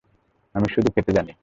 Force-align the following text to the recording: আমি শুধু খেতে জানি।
আমি 0.55 0.67
শুধু 0.73 0.89
খেতে 0.91 1.11
জানি। 1.13 1.33